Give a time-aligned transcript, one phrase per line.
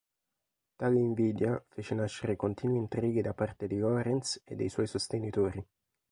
[0.77, 5.63] Tale invidia fece nascere continui intrighi da parte di Lorenz e dei suoi sostenitori.